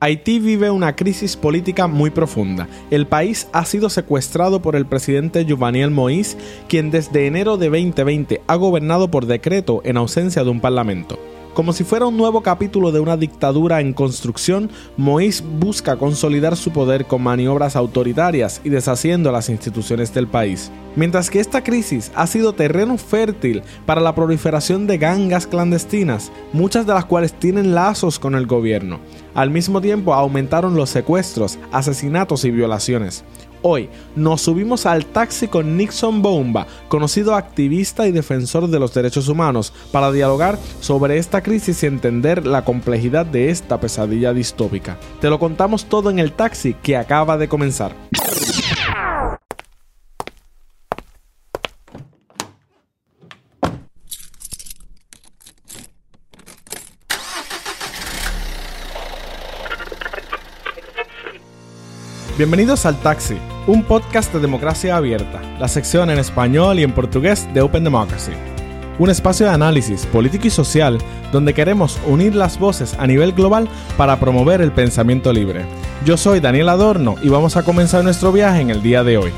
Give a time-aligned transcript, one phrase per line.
[0.00, 2.68] Haití vive una crisis política muy profunda.
[2.92, 6.36] El país ha sido secuestrado por el presidente Jovenel Moïse,
[6.68, 11.18] quien desde enero de 2020 ha gobernado por decreto en ausencia de un parlamento.
[11.58, 16.70] Como si fuera un nuevo capítulo de una dictadura en construcción, Moïse busca consolidar su
[16.70, 20.70] poder con maniobras autoritarias y deshaciendo las instituciones del país.
[20.94, 26.86] Mientras que esta crisis ha sido terreno fértil para la proliferación de gangas clandestinas, muchas
[26.86, 29.00] de las cuales tienen lazos con el gobierno.
[29.34, 33.24] Al mismo tiempo aumentaron los secuestros, asesinatos y violaciones.
[33.62, 39.28] Hoy nos subimos al taxi con Nixon Bomba, conocido activista y defensor de los derechos
[39.28, 44.98] humanos, para dialogar sobre esta crisis y entender la complejidad de esta pesadilla distópica.
[45.20, 47.94] Te lo contamos todo en el taxi que acaba de comenzar.
[62.38, 67.52] Bienvenidos al Taxi, un podcast de democracia abierta, la sección en español y en portugués
[67.52, 68.30] de Open Democracy.
[69.00, 70.98] Un espacio de análisis político y social
[71.32, 75.64] donde queremos unir las voces a nivel global para promover el pensamiento libre.
[76.04, 79.32] Yo soy Daniel Adorno y vamos a comenzar nuestro viaje en el día de hoy.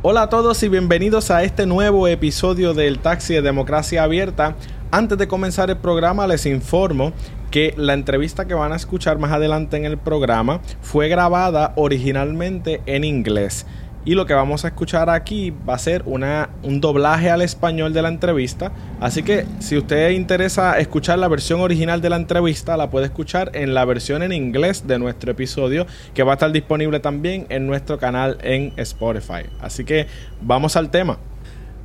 [0.00, 4.56] Hola a todos y bienvenidos a este nuevo episodio del Taxi de Democracia Abierta.
[4.90, 7.12] Antes de comenzar el programa les informo
[7.56, 12.82] que la entrevista que van a escuchar más adelante en el programa fue grabada originalmente
[12.84, 13.64] en inglés.
[14.04, 17.94] Y lo que vamos a escuchar aquí va a ser una, un doblaje al español
[17.94, 18.72] de la entrevista.
[19.00, 23.50] Así que si usted interesa escuchar la versión original de la entrevista, la puede escuchar
[23.54, 27.66] en la versión en inglés de nuestro episodio, que va a estar disponible también en
[27.66, 29.48] nuestro canal en Spotify.
[29.62, 30.08] Así que
[30.42, 31.16] vamos al tema.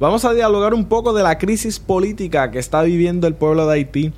[0.01, 3.75] Vamos a dialogar un poco de la crisis política que está viviendo el pueblo de
[3.75, 4.11] Haití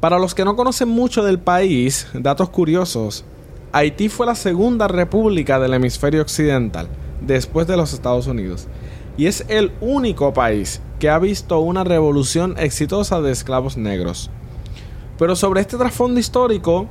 [0.00, 3.24] para los que no conocen mucho del país, datos curiosos,
[3.72, 6.88] Haití fue la segunda república del hemisferio occidental,
[7.20, 8.68] después de los Estados Unidos,
[9.16, 14.30] y es el único país que ha visto una revolución exitosa de esclavos negros.
[15.18, 16.86] Pero sobre este trasfondo histórico,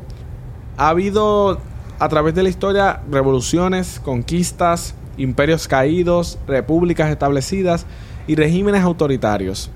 [0.76, 1.60] ha habido
[2.00, 7.86] a través de la historia revoluciones, conquistas, imperios caídos, repúblicas establecidas
[8.28, 9.72] y regímenes autoritarios.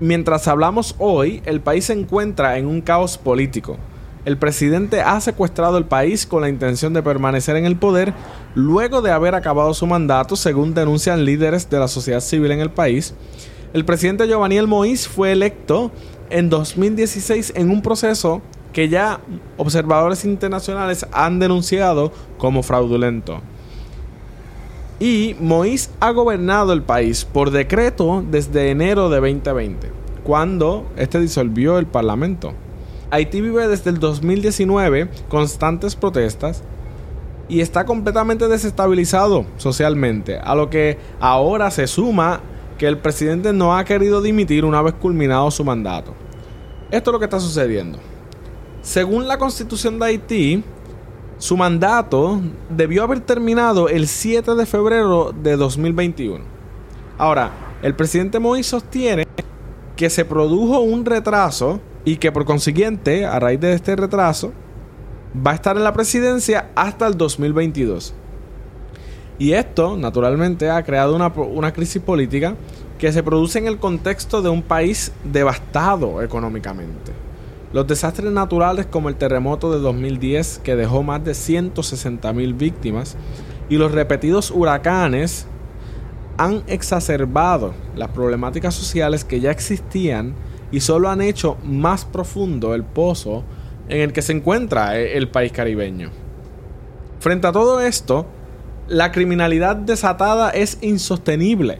[0.00, 3.76] Mientras hablamos hoy, el país se encuentra en un caos político.
[4.24, 8.14] El presidente ha secuestrado el país con la intención de permanecer en el poder
[8.54, 12.70] luego de haber acabado su mandato, según denuncian líderes de la sociedad civil en el
[12.70, 13.12] país.
[13.74, 15.90] El presidente Giovanni Moïse fue electo
[16.30, 18.40] en 2016 en un proceso
[18.72, 19.20] que ya
[19.58, 23.42] observadores internacionales han denunciado como fraudulento.
[25.00, 29.90] Y Moïse ha gobernado el país por decreto desde enero de 2020,
[30.22, 32.52] cuando este disolvió el parlamento.
[33.10, 36.62] Haití vive desde el 2019 constantes protestas
[37.48, 42.40] y está completamente desestabilizado socialmente, a lo que ahora se suma
[42.76, 46.14] que el presidente no ha querido dimitir una vez culminado su mandato.
[46.90, 47.98] Esto es lo que está sucediendo.
[48.82, 50.64] Según la constitución de Haití,
[51.40, 56.44] su mandato debió haber terminado el 7 de febrero de 2021.
[57.16, 59.26] Ahora, el presidente Moïse sostiene
[59.96, 64.52] que se produjo un retraso y que por consiguiente, a raíz de este retraso,
[65.34, 68.12] va a estar en la presidencia hasta el 2022.
[69.38, 72.54] Y esto, naturalmente, ha creado una, una, crisis política
[72.98, 77.29] que se produce en el contexto de un país devastado económicamente.
[77.72, 83.16] Los desastres naturales como el terremoto de 2010 que dejó más de 160 mil víctimas
[83.68, 85.46] y los repetidos huracanes
[86.36, 90.34] han exacerbado las problemáticas sociales que ya existían
[90.72, 93.44] y solo han hecho más profundo el pozo
[93.88, 96.10] en el que se encuentra e-, el país caribeño.
[97.20, 98.26] Frente a todo esto,
[98.88, 101.78] la criminalidad desatada es insostenible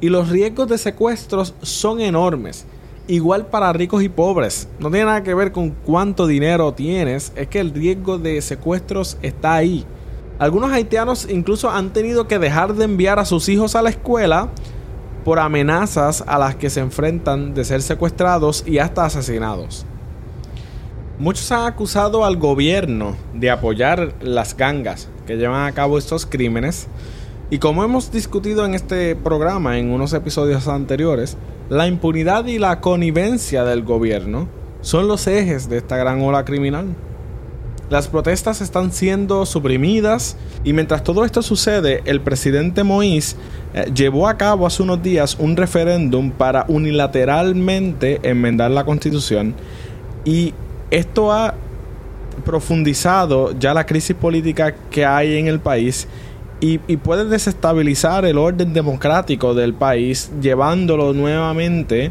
[0.00, 2.66] y los riesgos de secuestros son enormes
[3.08, 4.68] igual para ricos y pobres.
[4.78, 9.18] No tiene nada que ver con cuánto dinero tienes, es que el riesgo de secuestros
[9.22, 9.84] está ahí.
[10.38, 14.50] Algunos haitianos incluso han tenido que dejar de enviar a sus hijos a la escuela
[15.24, 19.84] por amenazas a las que se enfrentan de ser secuestrados y hasta asesinados.
[21.18, 26.86] Muchos han acusado al gobierno de apoyar las gangas que llevan a cabo estos crímenes
[27.50, 31.36] y como hemos discutido en este programa en unos episodios anteriores,
[31.68, 34.48] la impunidad y la connivencia del gobierno
[34.80, 36.86] son los ejes de esta gran ola criminal.
[37.90, 43.36] Las protestas están siendo suprimidas y mientras todo esto sucede, el presidente Moïse
[43.74, 49.54] eh, llevó a cabo hace unos días un referéndum para unilateralmente enmendar la constitución
[50.24, 50.52] Y
[50.90, 51.54] esto ha
[52.44, 56.08] profundizado ya la crisis política que hay en el país
[56.60, 62.10] y, puede desestabilizar el orden democrático del país, llevándolo nuevamente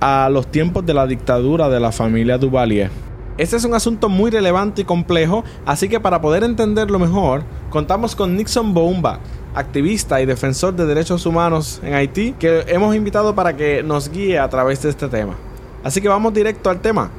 [0.00, 2.90] a los tiempos de la dictadura de la familia Duvalier.
[3.36, 8.14] Este es un asunto muy relevante y complejo, así que para poder entenderlo mejor, contamos
[8.14, 9.18] con Nixon Boumba,
[9.54, 14.38] activista y defensor de derechos humanos en Haití, que hemos invitado para que nos guíe
[14.38, 15.34] a través de este tema.
[15.82, 17.10] Así que vamos directo al tema.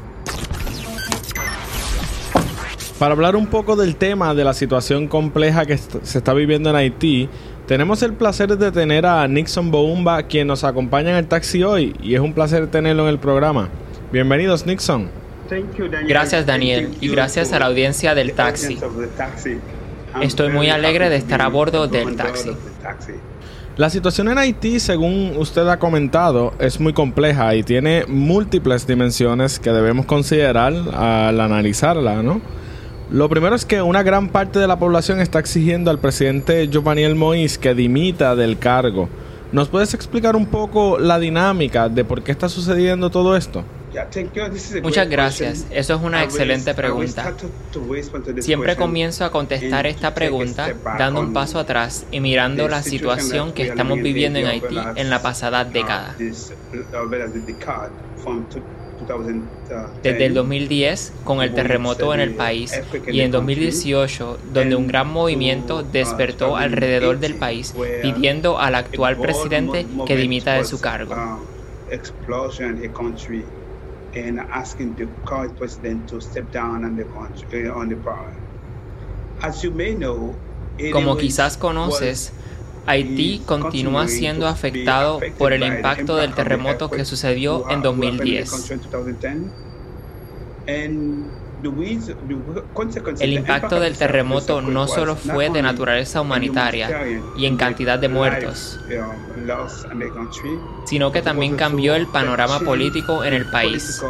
[2.99, 6.77] Para hablar un poco del tema de la situación compleja que se está viviendo en
[6.77, 7.27] Haití,
[7.67, 11.93] tenemos el placer de tener a Nixon Boumba, quien nos acompaña en el taxi hoy,
[12.01, 13.67] y es un placer tenerlo en el programa.
[14.13, 15.09] Bienvenidos, Nixon.
[16.07, 18.77] Gracias, Daniel, y gracias a la audiencia del taxi.
[20.21, 22.51] Estoy muy alegre de estar a bordo del taxi.
[23.75, 29.59] La situación en Haití, según usted ha comentado, es muy compleja y tiene múltiples dimensiones
[29.59, 32.39] que debemos considerar al analizarla, ¿no?
[33.15, 37.05] Lo primero es que una gran parte de la población está exigiendo al presidente Giovanni
[37.13, 39.07] Moïse que dimita del cargo.
[39.53, 43.63] ¿Nos puedes explicar un poco la dinámica de por qué está sucediendo todo esto?
[44.83, 45.65] Muchas gracias.
[45.71, 47.33] Eso es una excelente pregunta.
[48.41, 53.63] Siempre comienzo a contestar esta pregunta dando un paso atrás y mirando la situación que
[53.67, 56.17] estamos viviendo en Haití en la pasada década.
[60.03, 65.11] Desde el 2010, con el terremoto en el país, y en 2018, donde un gran
[65.11, 71.15] movimiento despertó alrededor del país pidiendo al actual presidente que dimita de su cargo.
[80.91, 82.33] Como quizás conoces,
[82.87, 88.73] Haití continúa siendo afectado por el impacto del terremoto que sucedió en 2010.
[93.19, 98.79] El impacto del terremoto no solo fue de naturaleza humanitaria y en cantidad de muertos,
[100.85, 104.01] sino que también cambió el panorama político en el país.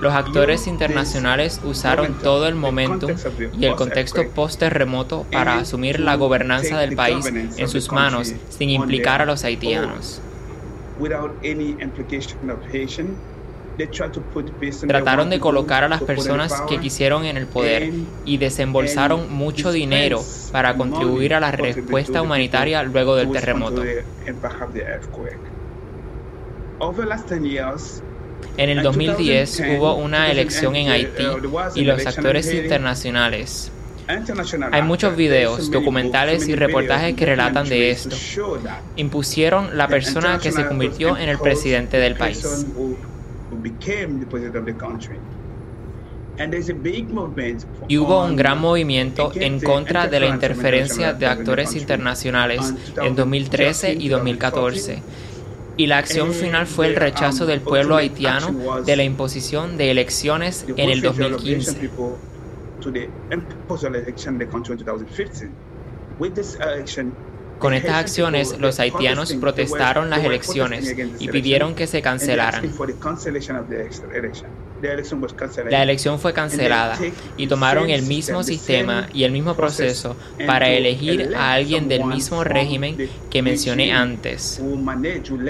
[0.00, 3.12] Los actores internacionales usaron todo el momentum
[3.58, 9.22] y el contexto post-terremoto para asumir la gobernanza del país en sus manos sin implicar
[9.22, 10.20] a los haitianos.
[14.86, 17.92] Trataron de colocar a las personas que quisieron en el poder
[18.24, 23.82] y desembolsaron mucho dinero para contribuir a la respuesta humanitaria luego del terremoto.
[28.56, 31.24] En el 2010 hubo una elección en Haití
[31.74, 33.72] y los actores internacionales.
[34.72, 38.16] Hay muchos videos, documentales y reportajes que relatan de esto.
[38.96, 42.66] Impusieron la persona que se convirtió en el presidente del país.
[47.88, 53.92] Y hubo un gran movimiento en contra de la interferencia de actores internacionales en 2013
[53.92, 55.02] y 2014
[55.80, 60.66] y la acción final fue el rechazo del pueblo haitiano de la imposición de elecciones
[60.76, 61.90] en el 2015.
[67.58, 72.70] Con estas acciones, los haitianos protestaron las elecciones y pidieron que se cancelaran.
[75.70, 76.98] La elección fue cancelada
[77.36, 82.44] y tomaron el mismo sistema y el mismo proceso para elegir a alguien del mismo
[82.44, 82.96] régimen
[83.30, 84.62] que mencioné antes,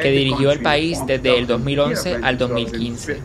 [0.02, 3.20] que dirigió el país desde el 2011 al 2015.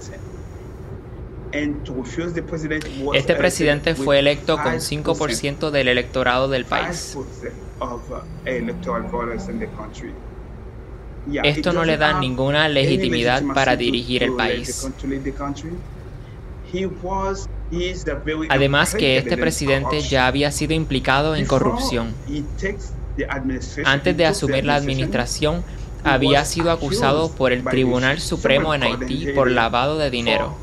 [3.14, 7.18] Este presidente fue electo con 5% del electorado del país.
[11.44, 14.88] Esto no le da ninguna legitimidad para dirigir el país.
[18.50, 22.14] Además que este presidente ya había sido implicado en corrupción.
[23.86, 25.64] Antes de asumir la administración,
[26.04, 30.56] había sido acusado por el Tribunal Supremo en Haití por lavado de dinero.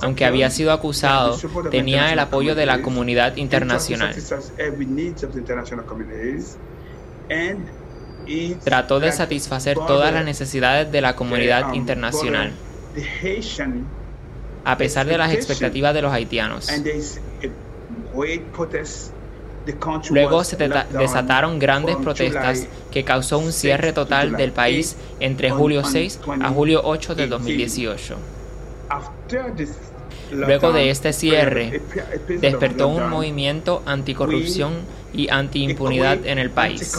[0.00, 1.38] Aunque había sido acusado,
[1.70, 4.14] tenía el apoyo de la comunidad internacional.
[8.64, 12.52] Trató de satisfacer todas las necesidades de la comunidad internacional,
[14.64, 16.68] a pesar de las expectativas de los haitianos.
[20.10, 26.20] Luego se desataron grandes protestas que causó un cierre total del país entre julio 6
[26.40, 28.16] a julio 8 de 2018.
[30.30, 31.82] Luego de este cierre,
[32.40, 34.72] despertó un movimiento anticorrupción
[35.12, 36.96] y antiimpunidad en el país.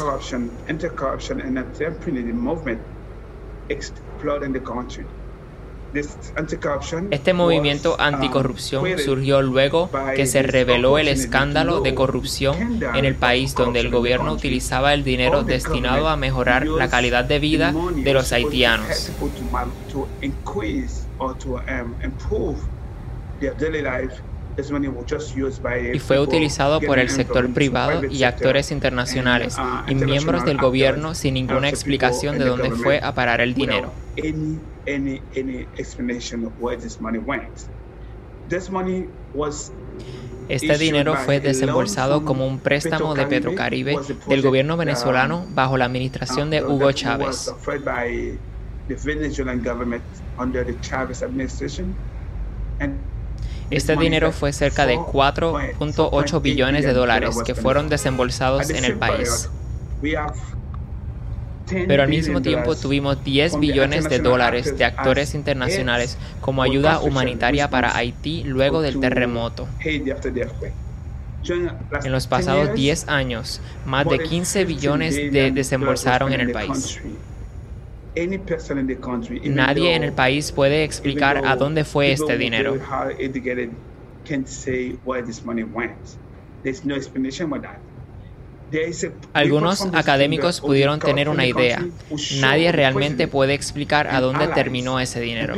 [7.11, 13.15] Este movimiento um, anticorrupción surgió luego que se reveló el escándalo de corrupción en el
[13.15, 18.13] país donde el gobierno utilizaba el dinero destinado a mejorar la calidad de vida de
[18.13, 19.11] los haitianos.
[25.93, 31.15] Y fue utilizado por el sector privado y actores internacionales uh, y miembros del gobierno
[31.15, 33.91] sin ninguna explicación de dónde fue a parar el dinero.
[40.49, 43.97] Este dinero fue desembolsado como un préstamo de Petrocaribe
[44.27, 47.53] del gobierno venezolano bajo la administración de Hugo Chávez.
[53.69, 59.49] Este dinero fue cerca de 4.8 billones de dólares que fueron desembolsados en el país.
[61.69, 67.69] Pero al mismo tiempo tuvimos 10 billones de dólares de actores internacionales como ayuda humanitaria
[67.69, 69.67] para Haití luego del terremoto.
[71.43, 76.99] En los pasados 10 años, más de 15 billones de desembolsaron en el país.
[79.45, 82.77] Nadie en el país puede explicar a dónde fue este dinero.
[89.33, 91.85] Algunos académicos pudieron tener una idea.
[92.39, 95.55] Nadie realmente puede explicar a dónde terminó ese dinero.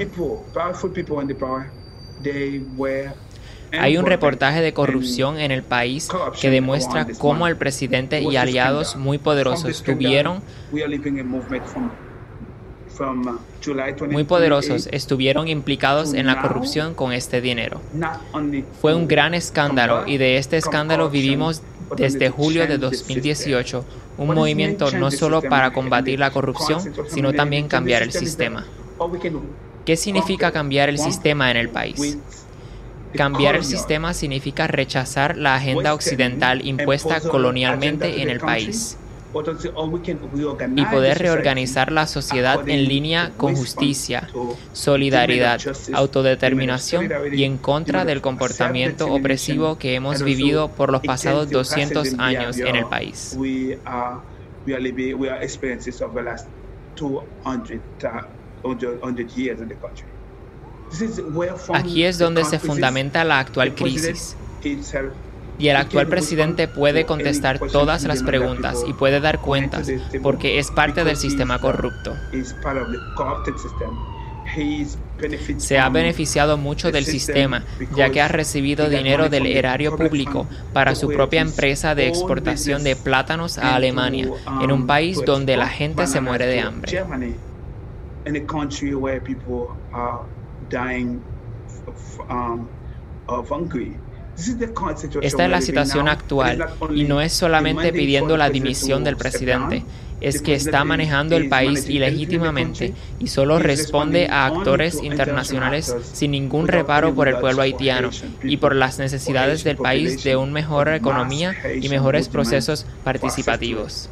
[3.74, 8.96] Hay un reportaje de corrupción en el país que demuestra cómo el presidente y aliados
[8.96, 10.42] muy poderosos tuvieron
[14.10, 17.82] muy poderosos estuvieron implicados en la corrupción con este dinero.
[18.82, 21.62] Fue un gran escándalo y de este escándalo vivimos
[21.96, 23.86] desde julio de 2018
[24.18, 28.66] un movimiento no solo para combatir la corrupción, sino también cambiar el sistema.
[29.86, 32.18] ¿Qué significa cambiar el sistema en el país?
[33.16, 38.98] Cambiar el sistema significa rechazar la agenda occidental impuesta colonialmente en el país
[40.76, 44.30] y poder reorganizar la sociedad en línea con justicia,
[44.74, 45.60] solidaridad,
[45.94, 52.58] autodeterminación y en contra del comportamiento opresivo que hemos vivido por los pasados 200 años
[52.58, 53.38] en el país.
[61.74, 64.36] Aquí es donde se fundamenta la actual crisis
[65.60, 69.92] y el actual presidente puede contestar todas las preguntas y puede dar cuentas
[70.22, 72.16] porque es parte del sistema corrupto.
[75.58, 77.64] Se ha beneficiado mucho del sistema,
[77.96, 82.96] ya que ha recibido dinero del erario público para su propia empresa de exportación de
[82.96, 84.30] plátanos a Alemania,
[84.62, 87.04] en un país donde la gente se muere de hambre.
[95.22, 99.84] Esta es la situación actual y no es solamente pidiendo la dimisión del presidente,
[100.22, 106.68] es que está manejando el país ilegítimamente y solo responde a actores internacionales sin ningún
[106.68, 108.10] reparo por el pueblo haitiano
[108.44, 114.10] y por las necesidades del país de una mejor economía y mejores procesos participativos.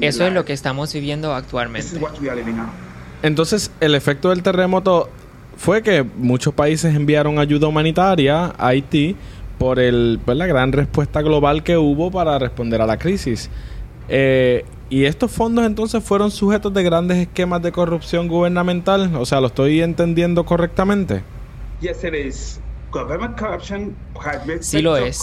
[0.00, 1.98] Eso es lo que estamos viviendo actualmente.
[3.22, 5.08] Entonces, el efecto del terremoto
[5.56, 9.16] fue que muchos países enviaron ayuda humanitaria a Haití
[9.58, 13.48] por el, pues, la gran respuesta global que hubo para responder a la crisis.
[14.08, 19.14] Eh, y estos fondos entonces fueron sujetos de grandes esquemas de corrupción gubernamental.
[19.14, 21.22] O sea, ¿lo estoy entendiendo correctamente?
[24.60, 25.22] Sí lo es,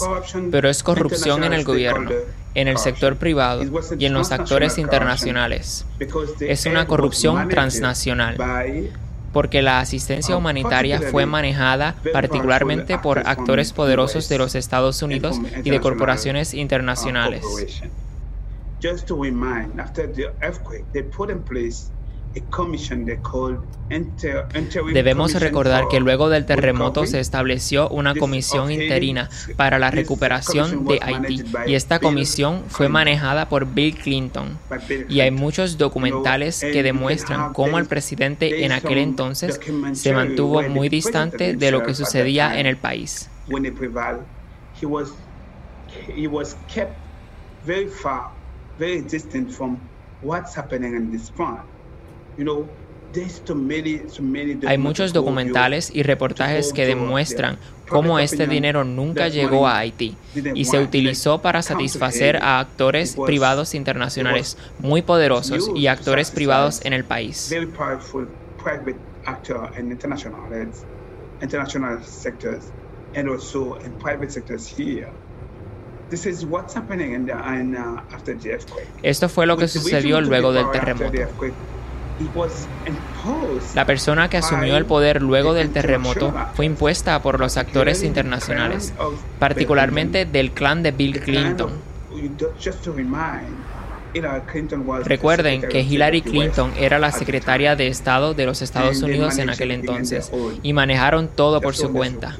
[0.50, 2.10] pero es corrupción en el gobierno
[2.54, 3.62] en el sector privado
[3.98, 5.86] y en los actores internacionales.
[6.40, 8.36] Es una corrupción transnacional
[9.32, 15.70] porque la asistencia humanitaria fue manejada particularmente por actores poderosos de los Estados Unidos y
[15.70, 17.44] de corporaciones internacionales.
[24.92, 31.00] Debemos recordar que luego del terremoto se estableció una comisión interina para la recuperación de
[31.02, 34.58] Haití y esta comisión fue manejada por Bill Clinton.
[35.08, 39.60] Y hay muchos documentales que demuestran cómo el presidente en aquel entonces
[39.92, 43.28] se mantuvo muy distante de lo que sucedía en el país.
[48.78, 49.78] Very distant from
[50.22, 51.28] what's happening in this
[54.66, 60.16] Hay muchos documentales y reportajes que demuestran cómo este dinero nunca llegó a Haití
[60.54, 66.92] y se utilizó para satisfacer a actores privados internacionales muy poderosos y actores privados en
[66.92, 67.52] el país.
[79.02, 81.12] Esto fue lo que sucedió luego del terremoto.
[83.74, 88.92] La persona que asumió el poder luego del terremoto fue impuesta por los actores internacionales,
[89.38, 91.70] particularmente del clan de Bill Clinton.
[95.04, 99.70] Recuerden que Hillary Clinton era la secretaria de Estado de los Estados Unidos en aquel
[99.70, 102.36] entonces y manejaron todo por su cuenta.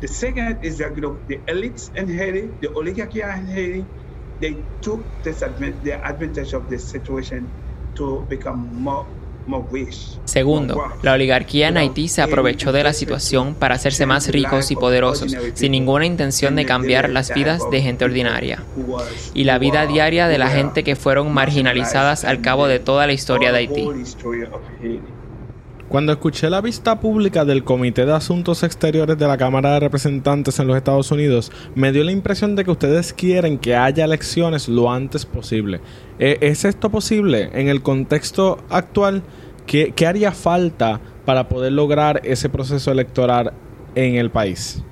[0.00, 0.94] The second is that
[1.28, 3.84] the elites in Haiti, the oligarchy in Haiti,
[4.40, 7.46] they took this advantage of this situation
[10.24, 14.76] Segundo, la oligarquía en Haití se aprovechó de la situación para hacerse más ricos y
[14.76, 18.62] poderosos, sin ninguna intención de cambiar las vidas de gente ordinaria.
[19.34, 23.12] y la vida diaria de la gente que fueron marginalizadas al cabo de toda la
[23.12, 23.88] historia de Haití.
[25.90, 30.60] Cuando escuché la vista pública del Comité de Asuntos Exteriores de la Cámara de Representantes
[30.60, 34.68] en los Estados Unidos, me dio la impresión de que ustedes quieren que haya elecciones
[34.68, 35.80] lo antes posible.
[36.20, 39.24] Eh, ¿Es esto posible en el contexto actual?
[39.66, 43.52] ¿Qué, haría falta para poder lograr ese proceso electoral
[43.96, 44.84] en el país?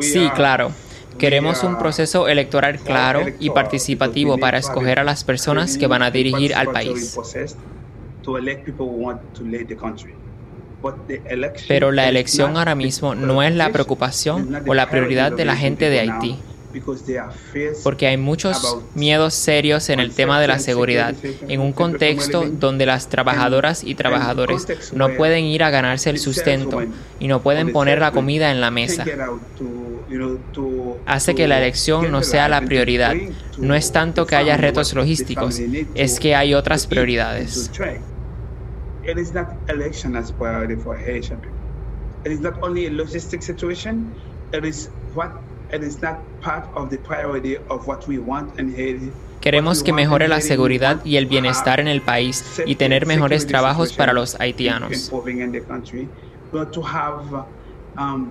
[0.00, 0.72] Sí, claro.
[1.16, 6.10] Queremos un proceso electoral claro y participativo para escoger a las personas que van a
[6.10, 7.16] dirigir al país.
[11.68, 15.90] Pero la elección ahora mismo no es la preocupación o la prioridad de la gente
[15.90, 16.38] de Haití,
[17.82, 21.14] porque hay muchos miedos serios en el tema de la seguridad,
[21.48, 26.82] en un contexto donde las trabajadoras y trabajadores no pueden ir a ganarse el sustento
[27.18, 29.04] y no pueden poner la comida en la mesa.
[31.06, 33.14] Hace que la elección no sea la prioridad.
[33.58, 35.60] No es tanto que haya retos logísticos,
[35.94, 37.70] es que hay otras prioridades.
[39.10, 41.58] It is not election as priority for Haitian people.
[42.24, 44.14] It is not only a logistic situation,
[44.52, 45.32] it is what
[45.72, 49.10] it is not part of the priority of what we want in Haiti.
[49.40, 53.94] Queremos que mejore la seguridad y el bienestar en el país y tener mejores trabajos
[53.94, 55.10] para los haitianos.
[57.98, 58.30] Um,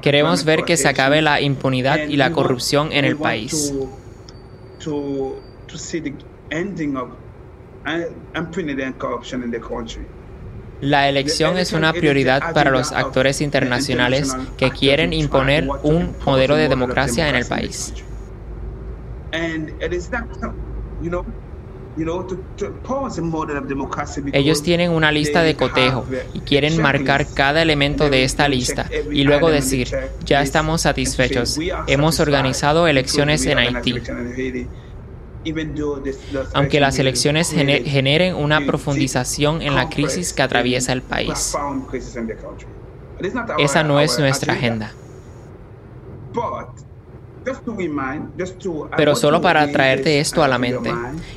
[0.00, 3.74] Queremos ver que se acabe la impunidad y la corrupción en el país.
[10.80, 16.68] La elección es una prioridad para los actores internacionales que quieren imponer un modelo de
[16.68, 17.94] democracia en el país.
[24.32, 29.24] Ellos tienen una lista de cotejo y quieren marcar cada elemento de esta lista y
[29.24, 29.88] luego decir,
[30.24, 33.94] ya estamos satisfechos, hemos organizado elecciones en Haití
[36.54, 41.56] aunque las elecciones generen una profundización en la crisis que atraviesa el país.
[43.58, 44.92] Esa no es nuestra agenda.
[48.96, 50.92] Pero solo para traerte esto a la mente,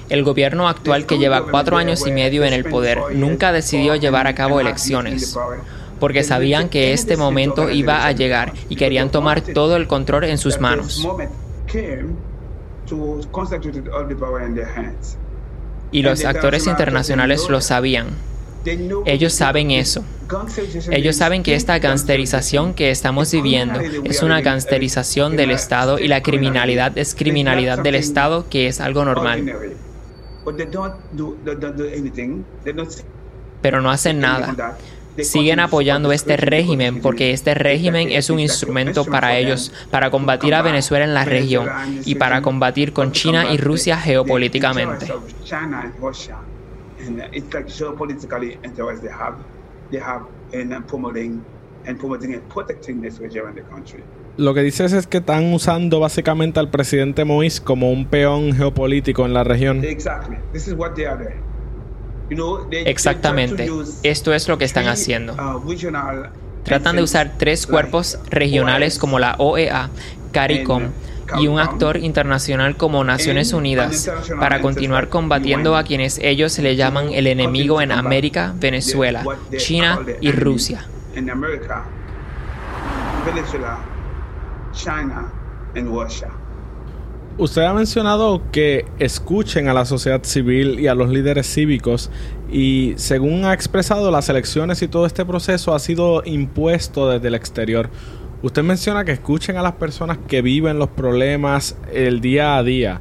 [0.10, 4.26] el gobierno actual que lleva cuatro años y medio en el poder nunca decidió llevar
[4.28, 5.38] a cabo elecciones,
[6.00, 10.38] porque sabían que este momento iba a llegar y querían tomar todo el control en
[10.38, 11.08] sus manos.
[15.92, 18.08] Y los actores internacionales lo sabían.
[19.06, 20.04] Ellos saben eso.
[20.92, 26.22] Ellos saben que esta gangsterización que estamos viviendo es una gangsterización del Estado y la
[26.22, 29.54] criminalidad es criminalidad del Estado que es algo normal.
[33.62, 34.78] Pero no hacen nada
[35.24, 40.62] siguen apoyando este régimen porque este régimen es un instrumento para ellos, para combatir a
[40.62, 41.68] Venezuela en la región
[42.06, 45.08] y para combatir con China y Rusia geopolíticamente.
[54.38, 59.26] Lo que dices es que están usando básicamente al presidente Moïse como un peón geopolítico
[59.26, 59.82] en la región.
[62.72, 63.70] Exactamente,
[64.04, 65.36] esto es lo que están haciendo.
[66.64, 69.90] Tratan de usar tres cuerpos regionales como la OEA,
[70.32, 70.84] CARICOM
[71.40, 77.10] y un actor internacional como Naciones Unidas para continuar combatiendo a quienes ellos le llaman
[77.14, 79.24] el enemigo en América, Venezuela,
[79.58, 80.86] China y Rusia.
[87.40, 92.12] Usted ha mencionado que escuchen a la sociedad civil y a los líderes cívicos
[92.52, 97.36] y según ha expresado las elecciones y todo este proceso ha sido impuesto desde el
[97.36, 97.90] exterior.
[98.44, 103.00] Usted menciona que escuchen a las personas que viven los problemas el día a día.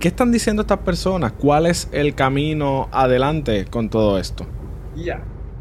[0.00, 1.30] ¿Qué están diciendo estas personas?
[1.38, 4.48] ¿Cuál es el camino adelante con todo esto?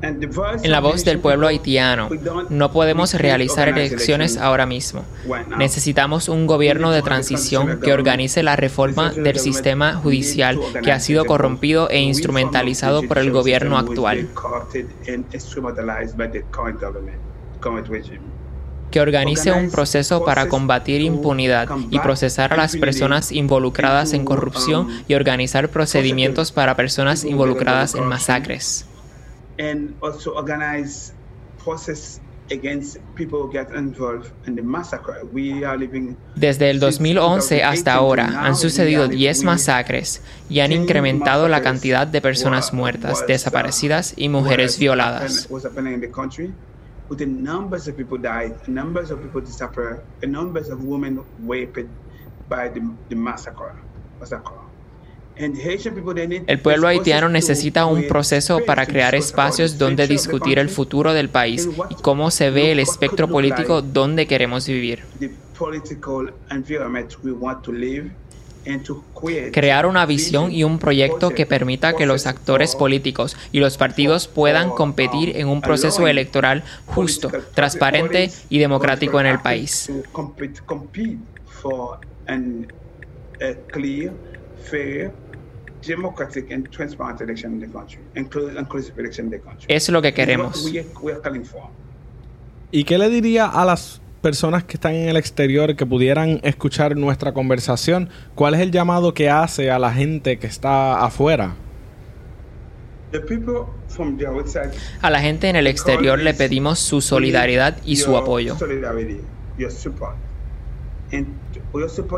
[0.06, 2.10] En la voz del pueblo haitiano,
[2.50, 5.04] no podemos realizar elecciones ahora mismo.
[5.58, 11.26] Necesitamos un gobierno de transición que organice la reforma del sistema judicial que ha sido
[11.26, 14.28] corrompido e instrumentalizado por el gobierno actual.
[18.91, 24.88] que organice un proceso para combatir impunidad y procesar a las personas involucradas en corrupción
[25.08, 28.86] y organizar procedimientos para personas involucradas en masacres.
[36.36, 42.22] Desde el 2011 hasta ahora han sucedido 10 masacres y han incrementado la cantidad de
[42.22, 45.48] personas muertas, desaparecidas y mujeres violadas.
[55.38, 61.67] El pueblo haitiano necesita un proceso para crear espacios donde discutir el futuro del país
[61.89, 65.04] y cómo se ve el espectro político donde queremos vivir.
[69.52, 74.28] Crear una visión y un proyecto que permita que los actores políticos y los partidos
[74.28, 79.91] puedan competir en un proceso electoral justo, transparente y democrático en el país.
[89.67, 90.71] Es lo que queremos.
[92.71, 96.95] ¿Y qué le diría a las personas que están en el exterior que pudieran escuchar
[96.98, 98.10] nuestra conversación?
[98.34, 101.56] ¿Cuál es el llamado que hace a la gente que está afuera?
[105.02, 108.58] A la gente en el exterior le pedimos su solidaridad y su apoyo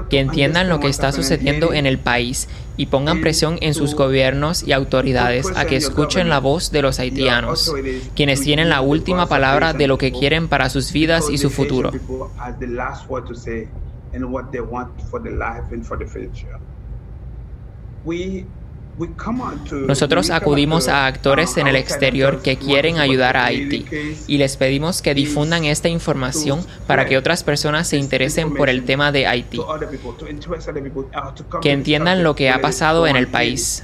[0.10, 4.64] que entiendan lo que está sucediendo en el país y pongan presión en sus gobiernos
[4.64, 7.74] y autoridades a que escuchen la voz de los haitianos,
[8.16, 11.92] quienes tienen la última palabra de lo que quieren para sus vidas y su futuro.
[19.88, 23.86] Nosotros acudimos a actores en el exterior que quieren ayudar a Haití
[24.28, 28.86] y les pedimos que difundan esta información para que otras personas se interesen por el
[28.86, 29.60] tema de Haití,
[31.62, 33.84] que entiendan lo que ha pasado en el país.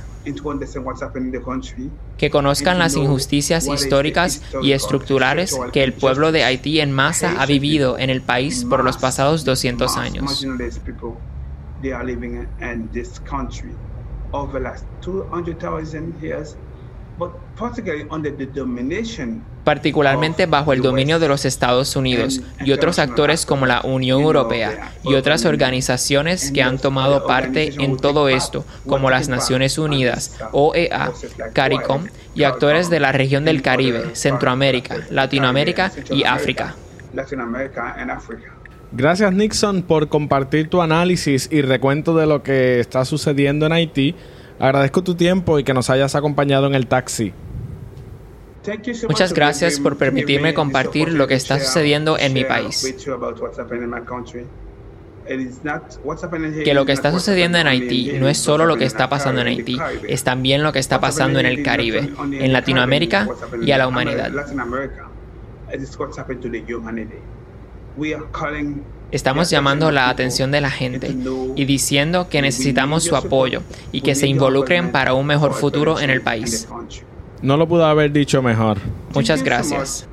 [2.18, 7.46] Que conozcan las injusticias históricas y estructurales que el pueblo de Haití en masa ha
[7.46, 10.46] vivido en el país por los pasados 200 años.
[19.64, 24.92] Particularmente bajo el dominio de los Estados Unidos y otros actores como la Unión Europea
[25.04, 31.12] y otras organizaciones que han tomado parte en todo esto, como las Naciones Unidas, OEA,
[31.54, 36.76] CARICOM y actores de la región del Caribe, Centroamérica, Latinoamérica y África.
[38.96, 44.14] Gracias Nixon por compartir tu análisis y recuento de lo que está sucediendo en Haití.
[44.60, 47.34] Agradezco tu tiempo y que nos hayas acompañado en el taxi.
[49.10, 52.96] Muchas gracias por permitirme compartir lo que está sucediendo en mi país.
[56.64, 59.48] Que lo que está sucediendo en Haití no es solo lo que está pasando en
[59.48, 59.78] Haití,
[60.08, 63.28] es también lo que está pasando en el Caribe, en Latinoamérica
[63.60, 64.32] y a la humanidad.
[69.12, 71.16] Estamos llamando la atención de la gente
[71.56, 76.10] y diciendo que necesitamos su apoyo y que se involucren para un mejor futuro en
[76.10, 76.68] el país.
[77.42, 78.78] No lo pudo haber dicho mejor.
[79.14, 80.08] Muchas gracias.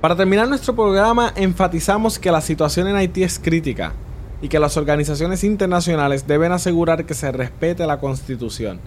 [0.00, 3.92] Para terminar nuestro programa, enfatizamos que la situación en Haití es crítica
[4.40, 8.80] y que las organizaciones internacionales deben asegurar que se respete la constitución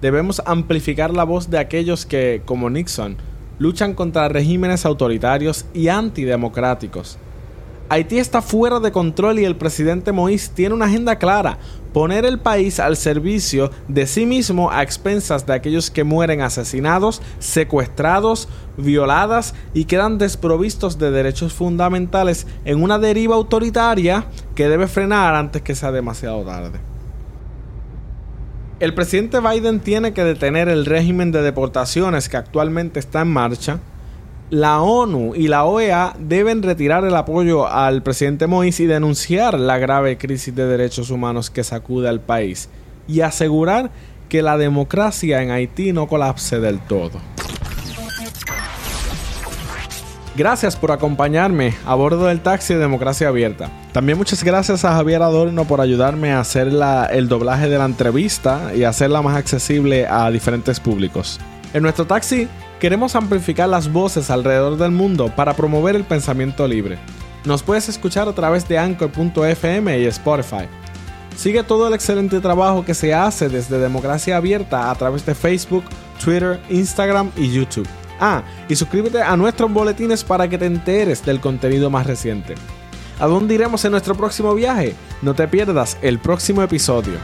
[0.00, 3.16] debemos amplificar la voz de aquellos que, como Nixon,
[3.58, 7.18] luchan contra regímenes autoritarios y antidemocráticos.
[7.90, 11.56] Haití está fuera de control y el presidente Moïse tiene una agenda clara,
[11.94, 17.22] poner el país al servicio de sí mismo a expensas de aquellos que mueren asesinados,
[17.38, 25.34] secuestrados, violadas y quedan desprovistos de derechos fundamentales en una deriva autoritaria que debe frenar
[25.34, 26.87] antes que sea demasiado tarde.
[28.80, 33.80] El presidente Biden tiene que detener el régimen de deportaciones que actualmente está en marcha
[34.50, 39.76] la ONU y la OEA deben retirar el apoyo al presidente Moïse y denunciar la
[39.76, 42.70] grave crisis de derechos humanos que sacude al país
[43.06, 43.90] y asegurar
[44.30, 47.20] que la democracia en Haití no colapse del todo.
[50.38, 53.72] Gracias por acompañarme a bordo del taxi de Democracia Abierta.
[53.90, 58.72] También muchas gracias a Javier Adorno por ayudarme a hacer el doblaje de la entrevista
[58.72, 61.40] y hacerla más accesible a diferentes públicos.
[61.74, 62.46] En nuestro taxi
[62.78, 67.00] queremos amplificar las voces alrededor del mundo para promover el pensamiento libre.
[67.44, 70.68] Nos puedes escuchar a través de anchor.fm y Spotify.
[71.36, 75.82] Sigue todo el excelente trabajo que se hace desde Democracia Abierta a través de Facebook,
[76.24, 77.88] Twitter, Instagram y YouTube.
[78.20, 82.54] Ah, y suscríbete a nuestros boletines para que te enteres del contenido más reciente.
[83.20, 84.94] ¿A dónde iremos en nuestro próximo viaje?
[85.22, 87.14] No te pierdas el próximo episodio.